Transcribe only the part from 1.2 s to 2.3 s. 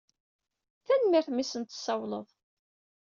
i mi sen-tessawleḍ.